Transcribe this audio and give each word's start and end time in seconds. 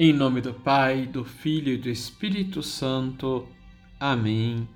Em 0.00 0.12
nome 0.12 0.40
do 0.40 0.54
Pai, 0.54 1.06
do 1.06 1.24
Filho 1.24 1.72
e 1.72 1.76
do 1.76 1.88
Espírito 1.88 2.62
Santo. 2.62 3.48
Amém. 3.98 4.68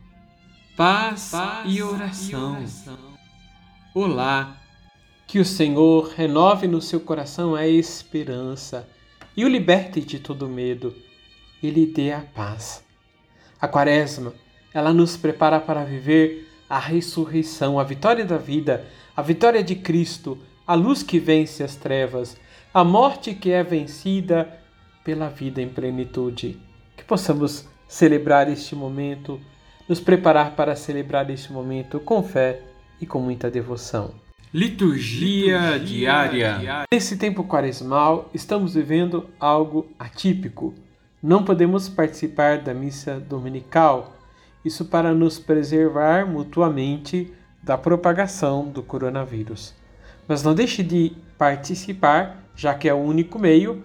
Paz, 0.76 1.28
Paz 1.30 1.72
e, 1.72 1.80
oração. 1.80 2.54
e 2.54 2.56
oração. 2.56 2.98
Olá. 3.94 4.56
Que 5.28 5.38
o 5.38 5.44
Senhor 5.44 6.08
renove 6.08 6.66
no 6.66 6.82
seu 6.82 6.98
coração 6.98 7.54
a 7.54 7.68
esperança 7.68 8.88
e 9.36 9.44
o 9.44 9.48
liberte 9.48 10.00
de 10.00 10.18
todo 10.18 10.48
medo 10.48 10.92
e 11.62 11.70
lhe 11.70 11.86
dê 11.86 12.10
a 12.10 12.22
paz. 12.22 12.84
A 13.60 13.68
Quaresma, 13.68 14.34
ela 14.74 14.92
nos 14.92 15.16
prepara 15.16 15.60
para 15.60 15.84
viver 15.84 16.48
a 16.68 16.80
ressurreição, 16.80 17.78
a 17.78 17.84
vitória 17.84 18.24
da 18.24 18.38
vida, 18.38 18.88
a 19.16 19.22
vitória 19.22 19.62
de 19.62 19.76
Cristo, 19.76 20.36
a 20.66 20.74
luz 20.74 21.00
que 21.00 21.20
vence 21.20 21.62
as 21.62 21.76
trevas, 21.76 22.36
a 22.74 22.82
morte 22.82 23.32
que 23.36 23.52
é 23.52 23.62
vencida 23.62 24.58
pela 25.04 25.28
vida 25.28 25.60
em 25.60 25.68
plenitude. 25.68 26.58
Que 26.96 27.04
possamos 27.04 27.68
celebrar 27.88 28.48
este 28.48 28.74
momento, 28.74 29.40
nos 29.88 30.00
preparar 30.00 30.54
para 30.56 30.74
celebrar 30.76 31.28
este 31.30 31.52
momento 31.52 32.00
com 32.00 32.22
fé 32.22 32.62
e 33.00 33.06
com 33.06 33.20
muita 33.20 33.50
devoção. 33.50 34.14
Liturgia, 34.54 35.58
Liturgia 35.58 35.78
diária. 35.78 36.58
diária. 36.58 36.84
Nesse 36.92 37.16
tempo 37.16 37.44
quaresmal, 37.44 38.30
estamos 38.34 38.74
vivendo 38.74 39.28
algo 39.40 39.90
atípico. 39.98 40.74
Não 41.22 41.44
podemos 41.44 41.88
participar 41.88 42.58
da 42.58 42.74
missa 42.74 43.18
dominical, 43.18 44.16
isso 44.64 44.84
para 44.84 45.14
nos 45.14 45.38
preservar 45.38 46.26
mutuamente 46.26 47.32
da 47.62 47.78
propagação 47.78 48.68
do 48.68 48.82
coronavírus. 48.82 49.74
Mas 50.26 50.42
não 50.42 50.54
deixe 50.54 50.82
de 50.82 51.12
participar, 51.38 52.44
já 52.54 52.74
que 52.74 52.88
é 52.88 52.94
o 52.94 52.98
único 52.98 53.38
meio 53.38 53.82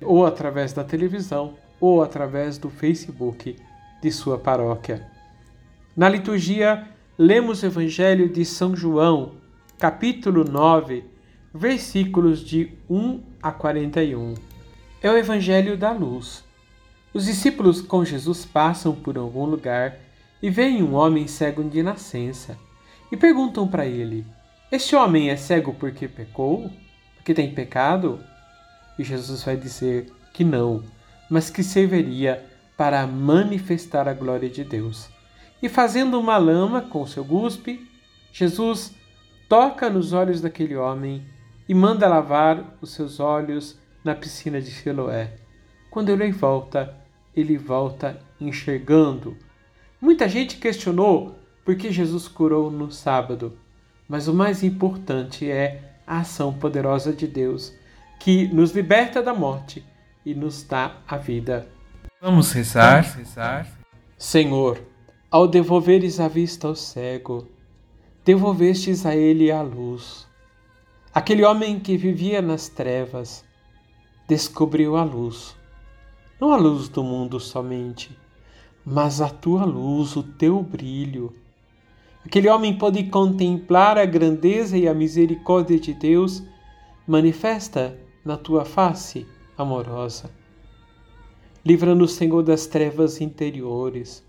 ou 0.00 0.26
através 0.26 0.72
da 0.72 0.84
televisão, 0.84 1.54
ou 1.80 2.02
através 2.02 2.58
do 2.58 2.70
Facebook 2.70 3.56
de 4.02 4.12
sua 4.12 4.38
paróquia. 4.38 5.06
Na 5.96 6.08
liturgia, 6.08 6.86
lemos 7.16 7.62
o 7.62 7.66
Evangelho 7.66 8.28
de 8.28 8.44
São 8.44 8.76
João, 8.76 9.32
capítulo 9.78 10.44
9, 10.44 11.04
versículos 11.52 12.40
de 12.40 12.72
1 12.88 13.20
a 13.42 13.50
41. 13.50 14.34
É 15.02 15.10
o 15.10 15.16
Evangelho 15.16 15.76
da 15.76 15.92
luz. 15.92 16.44
Os 17.12 17.24
discípulos 17.24 17.80
com 17.80 18.04
Jesus 18.04 18.44
passam 18.44 18.94
por 18.94 19.16
algum 19.16 19.44
lugar 19.44 19.98
e 20.42 20.50
veem 20.50 20.82
um 20.82 20.94
homem 20.94 21.26
cego 21.26 21.64
de 21.64 21.82
nascença 21.82 22.56
e 23.10 23.16
perguntam 23.16 23.66
para 23.66 23.86
ele: 23.86 24.24
Este 24.70 24.94
homem 24.94 25.30
é 25.30 25.36
cego 25.36 25.74
porque 25.74 26.06
pecou? 26.06 26.70
Porque 27.16 27.34
tem 27.34 27.52
pecado? 27.52 28.20
E 28.98 29.04
Jesus 29.04 29.42
vai 29.42 29.56
dizer 29.56 30.12
que 30.32 30.42
não, 30.42 30.82
mas 31.30 31.50
que 31.50 31.62
serviria 31.62 32.44
para 32.76 33.06
manifestar 33.06 34.08
a 34.08 34.14
glória 34.14 34.48
de 34.48 34.64
Deus. 34.64 35.08
E 35.62 35.68
fazendo 35.68 36.18
uma 36.18 36.36
lama 36.36 36.82
com 36.82 37.06
seu 37.06 37.24
guspe, 37.24 37.88
Jesus 38.32 38.94
toca 39.48 39.90
nos 39.90 40.12
olhos 40.12 40.40
daquele 40.40 40.76
homem 40.76 41.24
e 41.68 41.74
manda 41.74 42.08
lavar 42.08 42.76
os 42.80 42.92
seus 42.92 43.18
olhos 43.18 43.78
na 44.04 44.14
piscina 44.14 44.60
de 44.60 44.70
Siloé. 44.70 45.32
Quando 45.90 46.10
ele 46.10 46.30
volta, 46.30 46.94
ele 47.34 47.58
volta 47.58 48.20
enxergando. 48.40 49.36
Muita 50.00 50.28
gente 50.28 50.58
questionou 50.58 51.36
por 51.64 51.74
que 51.76 51.90
Jesus 51.90 52.28
curou 52.28 52.70
no 52.70 52.90
sábado, 52.90 53.58
mas 54.08 54.28
o 54.28 54.34
mais 54.34 54.62
importante 54.62 55.50
é 55.50 55.96
a 56.06 56.20
ação 56.20 56.52
poderosa 56.52 57.12
de 57.12 57.26
Deus 57.26 57.74
que 58.18 58.48
nos 58.48 58.72
liberta 58.72 59.22
da 59.22 59.32
morte 59.32 59.84
e 60.24 60.34
nos 60.34 60.62
dá 60.62 60.96
a 61.06 61.16
vida. 61.16 61.68
Vamos 62.20 62.52
rezar. 62.52 63.02
Vamos 63.02 63.16
rezar. 63.16 63.78
Senhor, 64.16 64.82
ao 65.30 65.46
devolveres 65.46 66.18
a 66.18 66.26
vista 66.26 66.66
ao 66.66 66.74
cego, 66.74 67.46
devolvestes 68.24 69.06
a 69.06 69.14
ele 69.14 69.50
a 69.50 69.62
luz. 69.62 70.26
Aquele 71.14 71.44
homem 71.44 71.78
que 71.78 71.96
vivia 71.96 72.42
nas 72.42 72.68
trevas 72.68 73.44
descobriu 74.26 74.96
a 74.96 75.04
luz. 75.04 75.56
Não 76.40 76.52
a 76.52 76.56
luz 76.56 76.88
do 76.88 77.02
mundo 77.02 77.40
somente, 77.40 78.16
mas 78.84 79.20
a 79.20 79.28
tua 79.28 79.64
luz, 79.64 80.16
o 80.16 80.22
teu 80.22 80.62
brilho. 80.62 81.32
Aquele 82.24 82.48
homem 82.48 82.76
pôde 82.76 83.04
contemplar 83.04 83.96
a 83.96 84.04
grandeza 84.04 84.76
e 84.76 84.86
a 84.86 84.94
misericórdia 84.94 85.78
de 85.78 85.94
Deus 85.94 86.42
manifesta 87.06 87.98
na 88.28 88.36
tua 88.36 88.62
face 88.62 89.26
amorosa. 89.56 90.30
Livra-nos, 91.64 92.12
Senhor, 92.12 92.42
das 92.42 92.66
trevas 92.66 93.22
interiores. 93.22 94.22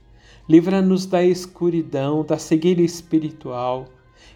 Livra-nos 0.47 1.05
da 1.05 1.21
escuridão, 1.21 2.23
da 2.23 2.37
cegueira 2.37 2.81
espiritual 2.81 3.87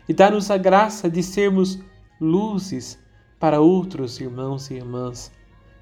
e 0.07 0.13
dá-nos 0.13 0.51
a 0.51 0.57
graça 0.57 1.09
de 1.09 1.23
sermos 1.23 1.79
luzes 2.19 2.99
para 3.39 3.61
outros 3.61 4.19
irmãos 4.19 4.69
e 4.69 4.73
irmãs 4.73 5.31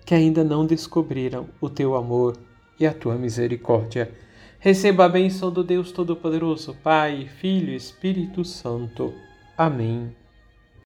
que 0.06 0.14
ainda 0.14 0.44
não 0.44 0.64
descobriram 0.64 1.50
o 1.60 1.68
teu 1.68 1.96
amor 1.96 2.38
e 2.80 2.86
a 2.86 2.94
tua 2.94 3.16
misericórdia. 3.16 4.12
Receba 4.60 5.06
a 5.06 5.10
bênção 5.10 5.52
do 5.52 5.64
Deus 5.64 5.92
Todo-Poderoso, 5.92 6.76
Pai, 6.84 7.28
Filho 7.40 7.72
e 7.72 7.76
Espírito 7.76 8.46
Santo. 8.46 9.12
Amém. 9.58 10.21